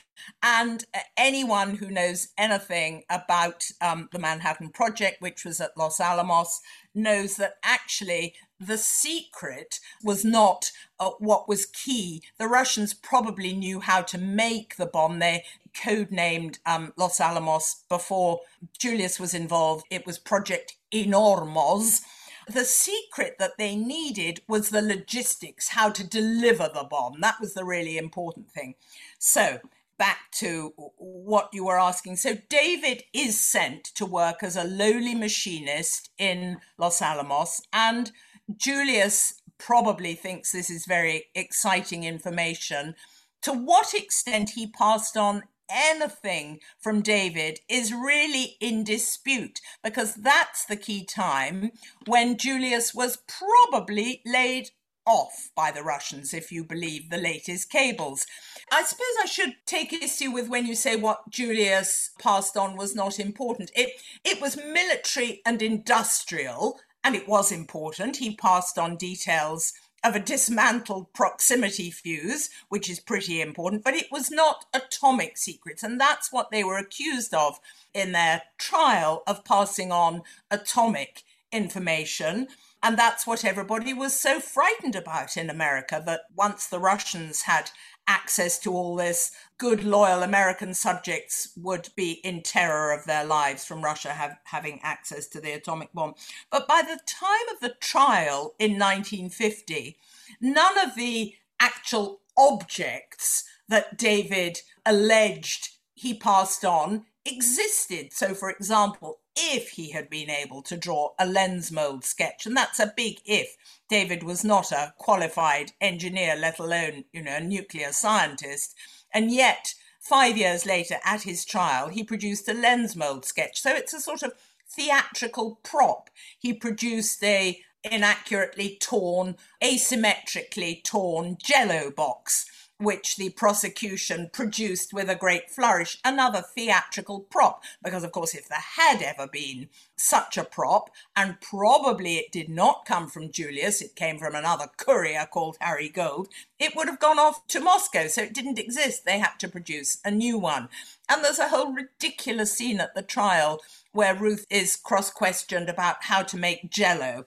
[0.41, 5.99] And uh, anyone who knows anything about um, the Manhattan Project, which was at Los
[5.99, 6.59] Alamos,
[6.95, 12.23] knows that actually the secret was not uh, what was key.
[12.39, 15.19] The Russians probably knew how to make the bomb.
[15.19, 18.41] They codenamed um, Los Alamos before
[18.77, 19.85] Julius was involved.
[19.91, 22.01] It was Project Enormoz.
[22.47, 27.21] The secret that they needed was the logistics, how to deliver the bomb.
[27.21, 28.73] That was the really important thing.
[29.19, 29.59] So,
[29.99, 32.15] back to what you were asking.
[32.15, 38.11] So, David is sent to work as a lowly machinist in Los Alamos, and
[38.57, 42.95] Julius probably thinks this is very exciting information.
[43.43, 50.65] To what extent he passed on anything from David is really in dispute because that's
[50.65, 51.71] the key time
[52.05, 54.71] when Julius was probably laid
[55.05, 58.27] off by the Russians, if you believe the latest cables.
[58.71, 62.95] I suppose I should take issue with when you say what Julius passed on was
[62.95, 63.71] not important.
[63.75, 63.89] It
[64.23, 68.17] it was military and industrial, and it was important.
[68.17, 69.73] He passed on details
[70.03, 75.83] of a dismantled proximity fuse, which is pretty important, but it was not atomic secrets.
[75.83, 77.59] And that's what they were accused of
[77.93, 82.47] in their trial of passing on atomic information.
[82.81, 87.71] And that's what everybody was so frightened about in America that once the Russians had
[88.07, 93.65] access to all this, good, loyal American subjects would be in terror of their lives
[93.65, 96.15] from Russia have, having access to the atomic bomb.
[96.49, 99.97] But by the time of the trial in 1950,
[100.41, 108.13] none of the actual objects that David alleged he passed on existed.
[108.13, 112.55] So, for example, if he had been able to draw a lens mold sketch, and
[112.55, 113.55] that's a big if.
[113.89, 118.75] David was not a qualified engineer, let alone, you know, a nuclear scientist.
[119.13, 123.61] And yet, five years later, at his trial, he produced a lens mold sketch.
[123.61, 124.33] So it's a sort of
[124.67, 126.09] theatrical prop.
[126.37, 132.45] He produced a inaccurately torn, asymmetrically torn jello box
[132.79, 137.61] which the prosecution produced with a great flourish, another theatrical prop.
[137.83, 142.47] Because, of course, if there had ever been such a prop, and probably it did
[142.49, 146.99] not come from Julius, it came from another courier called Harry Gold, it would have
[146.99, 148.07] gone off to Moscow.
[148.07, 149.05] So it didn't exist.
[149.05, 150.69] They had to produce a new one.
[151.09, 153.61] And there's a whole ridiculous scene at the trial
[153.91, 157.25] where Ruth is cross questioned about how to make jello.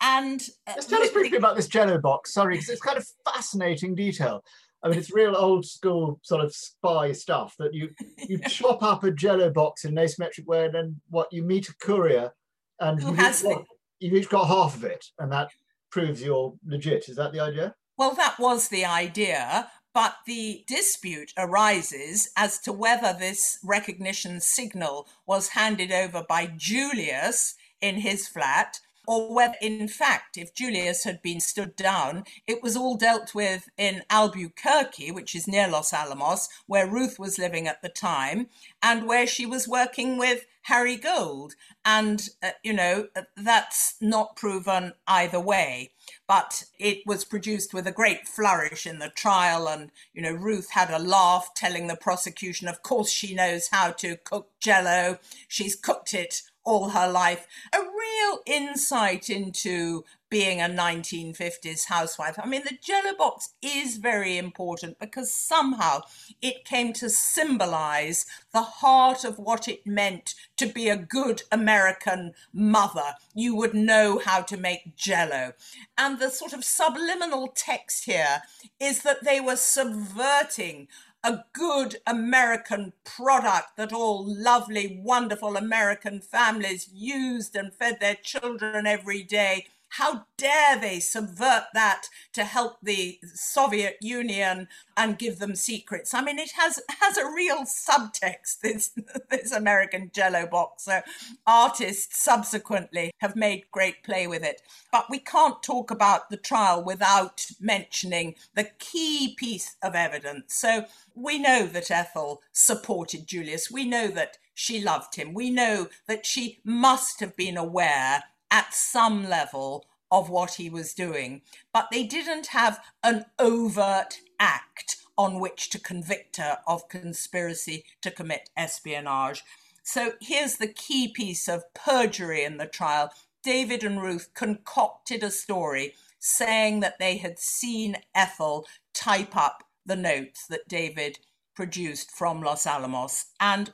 [0.00, 2.32] And uh, let's tell us briefly about this jello box.
[2.32, 4.44] Sorry, because it's kind of fascinating detail.
[4.82, 7.90] I mean, it's real old school sort of spy stuff that you
[8.28, 11.68] you chop up a Jello box in an asymmetric way, and then what you meet
[11.68, 12.32] a courier,
[12.80, 13.64] and you each, got,
[14.00, 15.50] you've each got half of it, and that
[15.90, 17.08] proves you're legit.
[17.08, 17.74] Is that the idea?
[17.96, 19.70] Well, that was the idea.
[19.94, 27.54] But the dispute arises as to whether this recognition signal was handed over by Julius
[27.80, 32.76] in his flat or whether, in fact, if Julius had been stood down, it was
[32.76, 37.82] all dealt with in Albuquerque, which is near Los Alamos, where Ruth was living at
[37.82, 38.48] the time,
[38.82, 41.54] and where she was working with Harry Gold.
[41.84, 45.92] And, uh, you know, that's not proven either way.
[46.26, 49.68] But it was produced with a great flourish in the trial.
[49.68, 53.92] And, you know, Ruth had a laugh telling the prosecution, of course, she knows how
[53.92, 55.18] to cook jello.
[55.46, 57.46] She's cooked it all her life.
[57.72, 57.78] A
[58.26, 62.36] real insight into being a 1950s housewife.
[62.42, 66.00] I mean, the Jello box is very important because somehow
[66.42, 72.32] it came to symbolize the heart of what it meant to be a good American
[72.52, 73.14] mother.
[73.34, 75.52] You would know how to make Jello.
[75.96, 78.42] And the sort of subliminal text here
[78.80, 80.88] is that they were subverting
[81.26, 88.86] a good American product that all lovely, wonderful American families used and fed their children
[88.86, 95.54] every day how dare they subvert that to help the Soviet Union and give them
[95.54, 96.12] secrets?
[96.12, 98.60] I mean, it has has a real subtext.
[98.62, 98.92] This
[99.30, 100.84] this American Jello box.
[100.84, 101.00] So
[101.46, 104.62] artists subsequently have made great play with it.
[104.92, 110.54] But we can't talk about the trial without mentioning the key piece of evidence.
[110.54, 113.70] So we know that Ethel supported Julius.
[113.70, 115.34] We know that she loved him.
[115.34, 120.94] We know that she must have been aware at some level of what he was
[120.94, 127.84] doing, but they didn't have an overt act on which to convict her of conspiracy
[128.02, 129.42] to commit espionage.
[129.82, 133.12] So here's the key piece of perjury in the trial.
[133.42, 139.96] David and Ruth concocted a story saying that they had seen Ethel type up the
[139.96, 141.18] notes that David
[141.54, 143.26] produced from Los Alamos.
[143.40, 143.72] And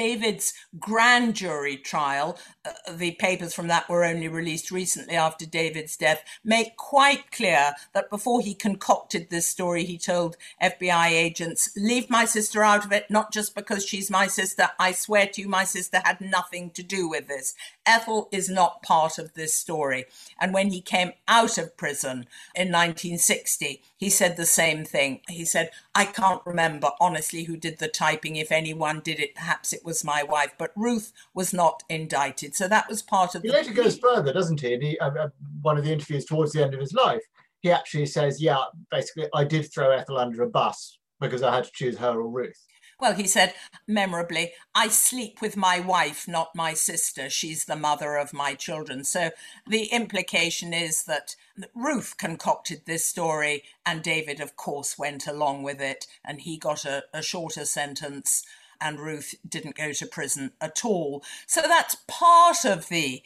[0.00, 5.94] David's grand jury trial, uh, the papers from that were only released recently after David's
[5.94, 12.08] death, make quite clear that before he concocted this story, he told FBI agents, Leave
[12.08, 14.70] my sister out of it, not just because she's my sister.
[14.78, 17.54] I swear to you, my sister had nothing to do with this.
[17.84, 20.06] Ethel is not part of this story.
[20.40, 25.20] And when he came out of prison in 1960, he said the same thing.
[25.28, 28.36] He said, I can't remember honestly who did the typing.
[28.36, 32.54] If anyone did it, perhaps it was was my wife, but Ruth was not indicted.
[32.54, 33.42] So that was part of.
[33.42, 34.74] The He later goes further, doesn't he?
[34.74, 35.28] And he, uh, uh,
[35.62, 37.22] one of the interviews towards the end of his life,
[37.60, 41.64] he actually says, "Yeah, basically, I did throw Ethel under a bus because I had
[41.64, 42.66] to choose her or Ruth."
[43.00, 43.54] Well, he said
[43.88, 47.30] memorably, I sleep with my wife, not my sister.
[47.30, 49.04] She's the mother of my children.
[49.04, 49.30] So
[49.66, 51.34] the implication is that
[51.74, 56.84] Ruth concocted this story, and David, of course, went along with it, and he got
[56.84, 58.44] a, a shorter sentence
[58.80, 61.22] and Ruth didn't go to prison at all.
[61.46, 63.22] So that's part of the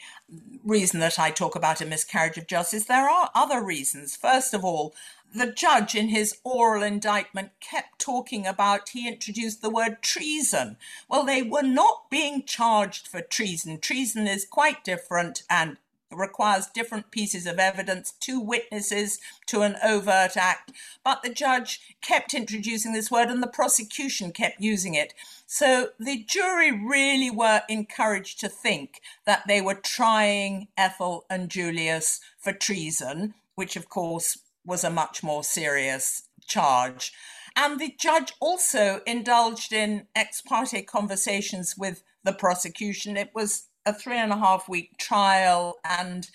[0.65, 2.85] reason that I talk about a miscarriage of justice.
[2.85, 4.17] There are other reasons.
[4.17, 4.95] First of all,
[5.35, 10.77] the judge in his oral indictment kept talking about he introduced the word treason.
[11.09, 13.81] Well, they were not being charged for treason.
[13.81, 15.77] Treason is quite different and
[16.15, 20.73] requires different pieces of evidence, two witnesses to an overt act.
[21.05, 25.15] But the judge kept introducing this word and the prosecution kept using it.
[25.47, 32.21] So the jury really were encouraged to think that they were trying Ethel and Julius
[32.39, 37.13] for treason, which of course was a much more serious charge.
[37.57, 43.17] And the judge also indulged in ex parte conversations with the prosecution.
[43.17, 46.29] It was a three and a half week trial, and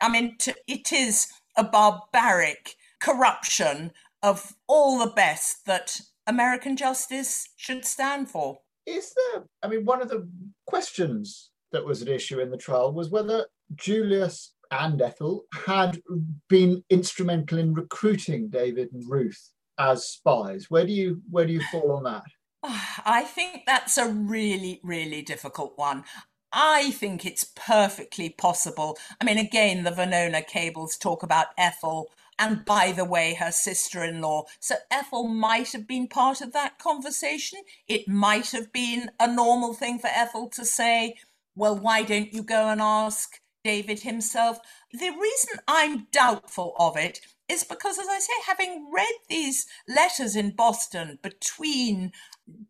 [0.00, 0.36] I mean,
[0.66, 3.92] it is a barbaric corruption
[4.22, 8.58] of all the best that American justice should stand for.
[8.86, 10.28] Is there, I mean, one of the
[10.66, 16.00] questions that was at issue in the trial was whether Julius and Ethel had
[16.48, 20.66] been instrumental in recruiting David and Ruth as spies.
[20.68, 22.24] Where do you where do you fall on that?
[23.04, 26.04] I think that's a really, really difficult one.
[26.54, 28.96] I think it's perfectly possible.
[29.20, 34.02] I mean, again, the Venona cables talk about Ethel and by the way, her sister
[34.02, 34.44] in law.
[34.60, 37.60] So Ethel might have been part of that conversation.
[37.86, 41.16] It might have been a normal thing for Ethel to say,
[41.54, 44.58] well, why don't you go and ask David himself.
[44.92, 50.36] The reason I'm doubtful of it is because, as I say, having read these letters
[50.36, 52.12] in Boston between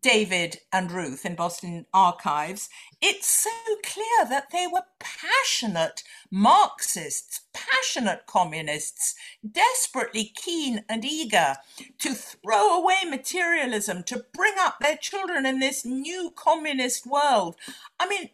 [0.03, 2.69] David and Ruth in Boston archives,
[3.01, 3.51] it's so
[3.83, 9.15] clear that they were passionate Marxists, passionate communists,
[9.49, 11.57] desperately keen and eager
[11.99, 17.57] to throw away materialism, to bring up their children in this new communist world.
[17.99, 18.31] I mean,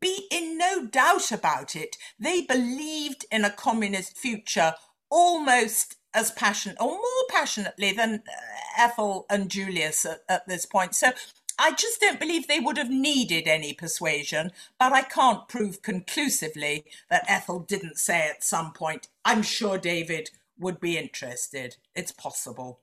[0.00, 1.96] be in no doubt about it.
[2.18, 4.74] They believed in a communist future
[5.10, 10.94] almost as passionate or more passionately than uh, Ethel and Julius at, at, this point.
[10.94, 11.12] So
[11.58, 16.84] I just don't believe they would have needed any persuasion, but I can't prove conclusively
[17.08, 21.76] that Ethel didn't say at some point, I'm sure David would be interested.
[21.94, 22.80] It's possible.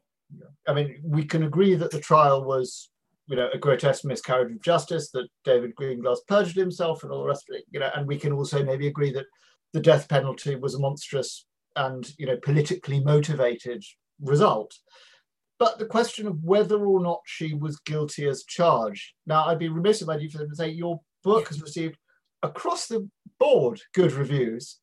[0.68, 2.90] I mean, we can agree that the trial was
[3.28, 7.28] you know, a grotesque miscarriage of justice that David Greenglass perjured himself and all the
[7.28, 9.26] rest of it, you know, and we can also maybe agree that
[9.74, 11.46] the death penalty was a monstrous
[11.76, 13.84] and, you know, politically motivated
[14.22, 14.74] result.
[15.58, 19.14] But the question of whether or not she was guilty as charged.
[19.26, 21.98] Now, I'd be remiss if I didn't say your book has received
[22.44, 23.10] across the
[23.40, 24.80] board good reviews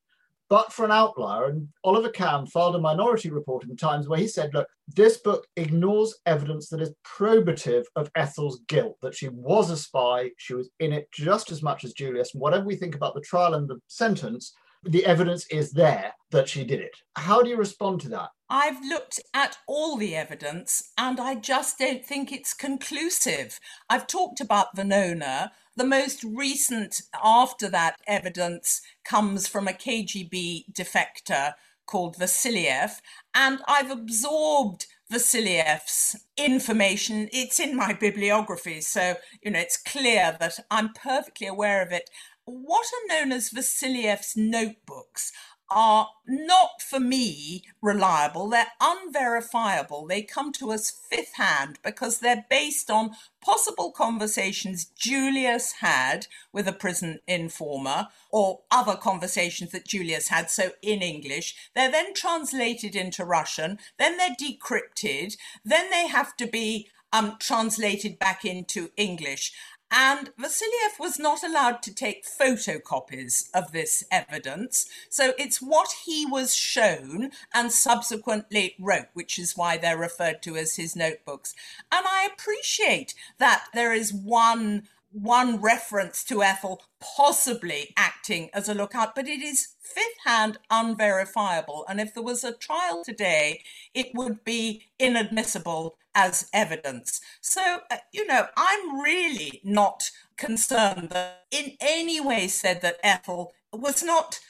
[0.52, 1.46] but for an outlier.
[1.46, 5.16] And Oliver Kamm filed a minority report in the Times where he said, look, this
[5.16, 10.52] book ignores evidence that is probative of Ethel's guilt, that she was a spy, she
[10.52, 12.34] was in it just as much as Julius.
[12.34, 16.48] And whatever we think about the trial and the sentence, the evidence is there that
[16.48, 16.96] she did it.
[17.16, 18.30] How do you respond to that?
[18.50, 23.60] I've looked at all the evidence and I just don't think it's conclusive.
[23.88, 25.50] I've talked about Venona.
[25.76, 31.54] The most recent after that evidence comes from a KGB defector
[31.86, 33.00] called Vasiliev,
[33.34, 37.28] and I've absorbed Vasiliev's information.
[37.32, 42.08] It's in my bibliography, so you know it's clear that I'm perfectly aware of it.
[42.44, 45.32] What are known as Vasiliev's notebooks
[45.74, 48.50] are not for me reliable.
[48.50, 50.06] They're unverifiable.
[50.06, 56.68] They come to us fifth hand because they're based on possible conversations Julius had with
[56.68, 61.54] a prison informer or other conversations that Julius had, so in English.
[61.74, 68.18] They're then translated into Russian, then they're decrypted, then they have to be um, translated
[68.18, 69.52] back into English.
[69.94, 74.86] And Vasiliev was not allowed to take photocopies of this evidence.
[75.10, 80.56] So it's what he was shown and subsequently wrote, which is why they're referred to
[80.56, 81.54] as his notebooks.
[81.92, 88.74] And I appreciate that there is one one reference to Ethel possibly acting as a
[88.74, 91.84] lookout, but it is fifth hand unverifiable.
[91.88, 93.62] And if there was a trial today,
[93.94, 97.20] it would be inadmissible as evidence.
[97.40, 103.52] So, uh, you know, I'm really not concerned that in any way said that Ethel
[103.72, 104.40] was not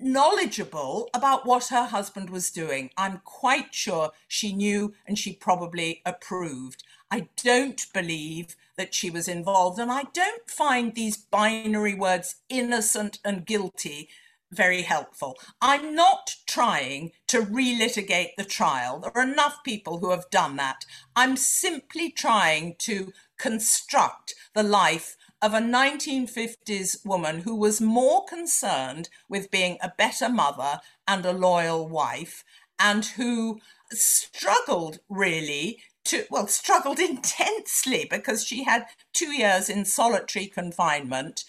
[0.00, 2.90] knowledgeable about what her husband was doing.
[2.96, 6.82] I'm quite sure she knew and she probably approved.
[7.10, 13.18] I don't believe that she was involved, and I don't find these binary words innocent
[13.24, 14.08] and guilty
[14.52, 15.36] very helpful.
[15.60, 19.00] I'm not trying to relitigate the trial.
[19.00, 20.84] There are enough people who have done that.
[21.16, 29.08] I'm simply trying to construct the life of a 1950s woman who was more concerned
[29.28, 32.44] with being a better mother and a loyal wife
[32.78, 33.58] and who
[33.90, 41.44] struggled really to well struggled intensely because she had 2 years in solitary confinement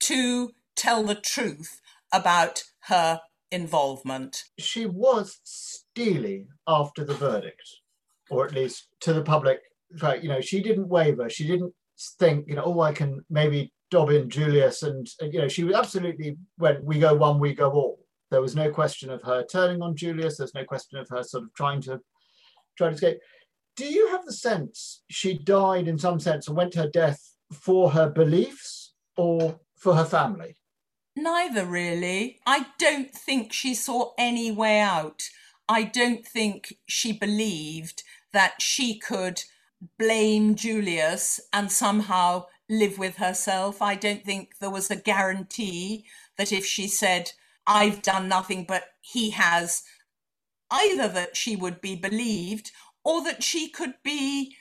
[0.00, 1.80] to tell the truth
[2.12, 7.80] about her involvement she was steely after the verdict
[8.30, 9.60] or at least to the public
[10.02, 11.72] right you know she didn't waver she didn't
[12.18, 15.74] think, you know, oh, I can maybe dob in Julius, and, you know, she was
[15.74, 17.98] absolutely went, we go one, we go all.
[18.30, 20.38] There was no question of her turning on Julius.
[20.38, 22.00] There's no question of her sort of trying to
[22.76, 23.18] try to escape.
[23.76, 27.34] Do you have the sense she died in some sense and went to her death
[27.52, 30.56] for her beliefs or for her family?
[31.14, 32.40] Neither really.
[32.46, 35.22] I don't think she saw any way out.
[35.68, 38.02] I don't think she believed
[38.32, 39.42] that she could
[39.98, 43.82] blame Julius and somehow live with herself.
[43.82, 46.06] I don't think there was a guarantee
[46.38, 47.32] that if she said,
[47.66, 49.82] I've done nothing but he has,
[50.70, 52.70] either that she would be believed
[53.06, 54.56] or that she could be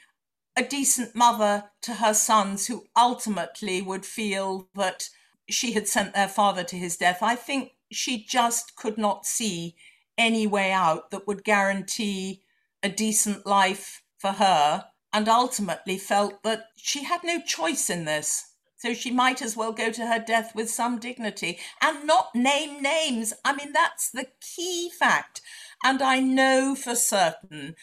[0.56, 5.10] a decent mother to her sons who ultimately would feel that
[5.50, 7.24] she had sent their father to his death.
[7.24, 9.76] I think she just could not see
[10.16, 12.44] any way out that would guarantee
[12.84, 18.52] a decent life for her and ultimately felt that she had no choice in this.
[18.78, 22.84] So she might as well go to her death with some dignity and not name
[22.84, 23.34] names.
[23.44, 25.42] I mean, that's the key fact.
[25.84, 27.76] And I know for certain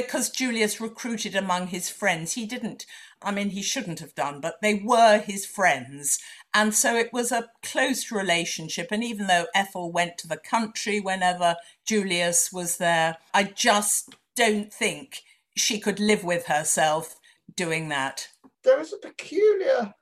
[0.00, 2.86] because Julius recruited among his friends, he didn't,
[3.20, 6.20] I mean, he shouldn't have done, but they were his friends.
[6.54, 8.88] And so it was a close relationship.
[8.92, 14.72] And even though Ethel went to the country whenever Julius was there, I just don't
[14.72, 15.22] think
[15.56, 17.16] she could live with herself
[17.56, 18.28] doing that.
[18.62, 19.92] There is a peculiar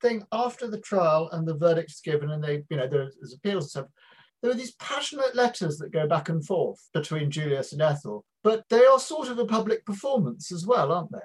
[0.00, 3.70] thing after the trial and the verdict's given, and they, you know, there's appeals and
[3.70, 3.86] stuff.
[4.40, 8.68] There are these passionate letters that go back and forth between Julius and Ethel, but
[8.68, 11.18] they are sort of a public performance as well, aren't they?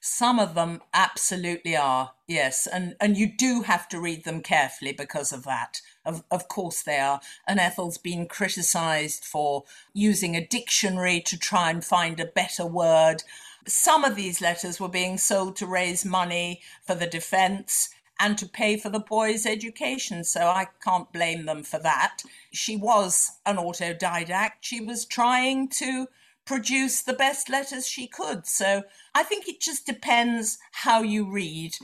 [0.00, 4.92] Some of them absolutely are, yes, and and you do have to read them carefully
[4.92, 5.80] because of that.
[6.04, 7.20] Of of course they are.
[7.46, 13.22] And Ethel's been criticised for using a dictionary to try and find a better word.
[13.66, 18.48] Some of these letters were being sold to raise money for the defence and to
[18.48, 20.24] pay for the boys' education.
[20.24, 22.22] So I can't blame them for that.
[22.52, 24.58] She was an autodidact.
[24.60, 26.06] She was trying to
[26.46, 28.46] produce the best letters she could.
[28.46, 28.84] So
[29.14, 31.76] I think it just depends how you read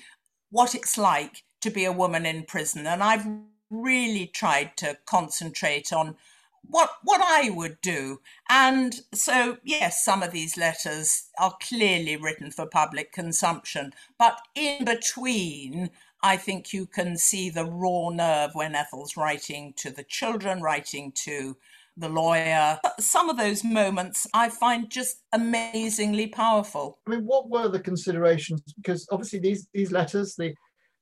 [0.51, 2.87] what it's like to be a woman in prison.
[2.87, 3.27] And I've
[3.71, 6.17] really tried to concentrate on
[6.65, 8.21] what what I would do.
[8.49, 14.85] And so yes, some of these letters are clearly written for public consumption, but in
[14.85, 15.91] between
[16.23, 21.11] I think you can see the raw nerve when Ethel's writing to the children, writing
[21.25, 21.57] to
[21.97, 22.79] the lawyer.
[22.99, 26.99] Some of those moments I find just amazingly powerful.
[27.07, 28.63] I mean, what were the considerations?
[28.77, 30.55] Because obviously these these letters, the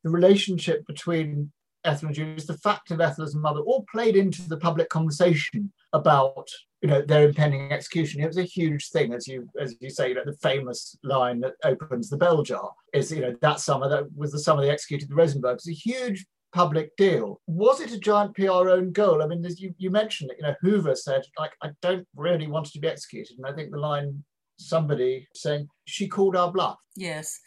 [0.04, 1.52] the relationship between
[1.84, 4.88] Ethel and Julius, the fact of Ethel as a mother, all played into the public
[4.88, 6.48] conversation about
[6.82, 8.22] you know their impending execution.
[8.22, 11.40] It was a huge thing, as you as you say, you know, the famous line
[11.40, 14.70] that opens the bell jar is you know that summer that was the summer they
[14.70, 15.56] executed the Rosenberg.
[15.56, 17.40] It's a huge public deal.
[17.46, 19.22] Was it a giant PR own goal?
[19.22, 22.66] I mean, as you, you mentioned, you know, Hoover said, like, I don't really want
[22.66, 23.36] to be executed.
[23.38, 24.24] And I think the line
[24.58, 26.76] somebody saying she called our bluff.
[26.96, 27.40] Yes.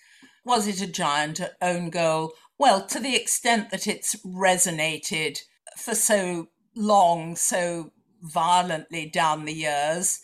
[0.45, 2.33] Was it a giant own goal?
[2.57, 5.39] Well, to the extent that it's resonated
[5.77, 7.91] for so long, so
[8.21, 10.19] violently down the years,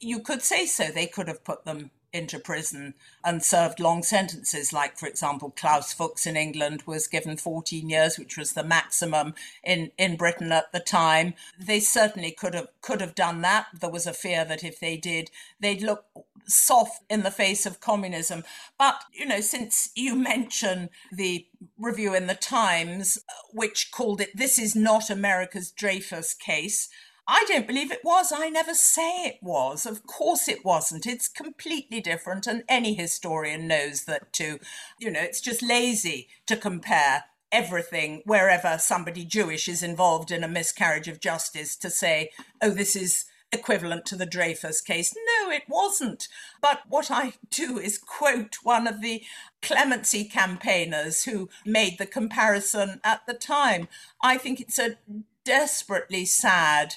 [0.00, 0.84] you could say so.
[0.84, 2.94] They could have put them into prison
[3.24, 4.72] and served long sentences.
[4.72, 9.34] Like, for example, Klaus Fuchs in England was given 14 years, which was the maximum
[9.62, 11.34] in, in Britain at the time.
[11.58, 13.66] They certainly could have could have done that.
[13.78, 15.30] There was a fear that if they did,
[15.60, 16.04] they'd look
[16.46, 18.44] soft in the face of communism.
[18.78, 21.46] But, you know, since you mention the
[21.78, 26.88] review in the Times, uh, which called it, This is not America's Dreyfus case,
[27.28, 28.32] I don't believe it was.
[28.32, 29.84] I never say it was.
[29.84, 31.06] Of course it wasn't.
[31.06, 32.46] It's completely different.
[32.46, 34.60] And any historian knows that too.
[34.98, 40.48] You know, it's just lazy to compare everything wherever somebody Jewish is involved in a
[40.48, 42.30] miscarriage of justice to say,
[42.62, 45.14] oh, this is equivalent to the Dreyfus case.
[45.14, 46.28] No, it wasn't.
[46.60, 49.22] But what I do is quote one of the
[49.62, 53.88] clemency campaigners who made the comparison at the time.
[54.22, 54.98] I think it's a
[55.44, 56.96] desperately sad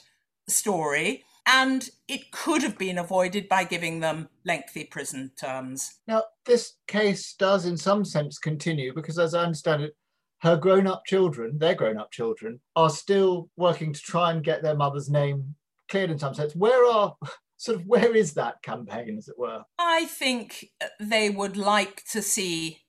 [0.49, 1.23] story.
[1.51, 5.99] And it could have been avoided by giving them lengthy prison terms.
[6.07, 9.95] Now, this case does, in some sense, continue because, as I understand it,
[10.41, 14.61] her grown up children, their grown up children, are still working to try and get
[14.61, 15.55] their mother's name
[15.89, 16.55] cleared in some sense.
[16.55, 17.15] Where are
[17.57, 19.63] sort of where is that campaign, as it were?
[19.77, 20.69] I think
[20.99, 22.81] they would like to see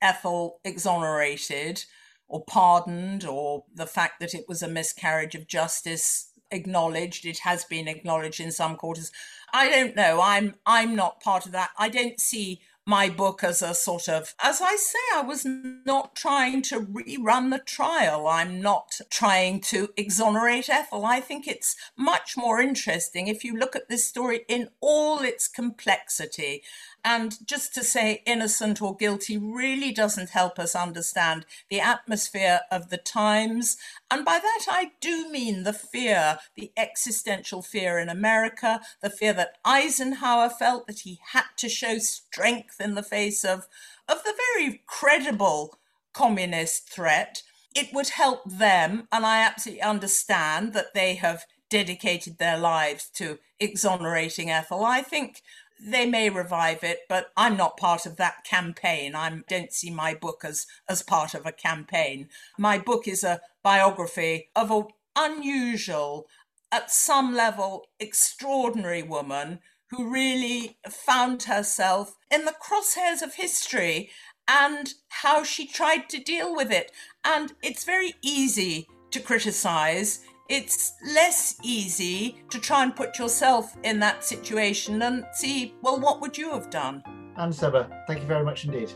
[0.00, 1.84] Ethel exonerated
[2.28, 7.26] or pardoned, or the fact that it was a miscarriage of justice acknowledged.
[7.26, 9.10] It has been acknowledged in some quarters.
[9.52, 10.20] I don't know.
[10.22, 11.70] I'm I'm not part of that.
[11.78, 16.14] I don't see my book as a sort of, as I say, I was not
[16.14, 18.26] trying to rerun the trial.
[18.26, 21.06] I'm not trying to exonerate Ethel.
[21.06, 25.48] I think it's much more interesting if you look at this story in all its
[25.48, 26.62] complexity
[27.04, 32.88] and just to say innocent or guilty really doesn't help us understand the atmosphere of
[32.88, 33.76] the times.
[34.10, 39.34] And by that, I do mean the fear, the existential fear in America, the fear
[39.34, 43.66] that Eisenhower felt that he had to show strength in the face of,
[44.08, 45.78] of the very credible
[46.14, 47.42] communist threat.
[47.76, 53.38] It would help them, and I absolutely understand that they have dedicated their lives to
[53.58, 54.84] exonerating Ethel.
[54.84, 55.42] I think
[55.84, 59.14] they may revive it, but I'm not part of that campaign.
[59.14, 62.28] I don't see my book as, as part of a campaign.
[62.58, 66.26] My book is a biography of an unusual,
[66.72, 69.60] at some level, extraordinary woman
[69.90, 74.10] who really found herself in the crosshairs of history
[74.48, 76.90] and how she tried to deal with it.
[77.24, 83.98] And it's very easy to criticize it's less easy to try and put yourself in
[84.00, 87.02] that situation and see, well, what would you have done?
[87.36, 88.92] Anne Sebba, thank you very much indeed.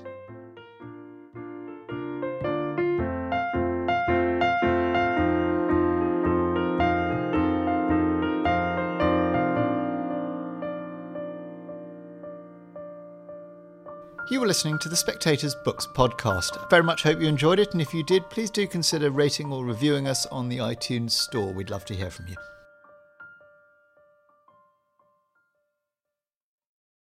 [14.38, 16.70] You were listening to the Spectator's Books podcast.
[16.70, 19.64] Very much hope you enjoyed it, and if you did, please do consider rating or
[19.64, 21.52] reviewing us on the iTunes Store.
[21.52, 22.36] We'd love to hear from you.